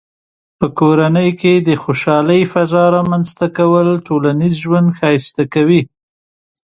په 0.59 0.67
کورنۍ 0.79 1.29
کې 1.41 1.53
د 1.67 1.69
خوشحالۍ 1.83 2.41
فضاء 2.53 2.87
رامنځته 2.97 3.45
کول 3.57 3.87
ټولنیز 4.07 4.53
ژوند 4.63 4.87
ښایسته 4.97 5.43
کوي. 5.53 5.81